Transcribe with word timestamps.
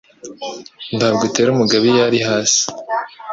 Ntabwo 0.97 1.21
utera 1.27 1.49
umugabo 1.51 1.83
iyo 1.91 2.01
ari 2.07 2.19
hasi. 2.27 2.63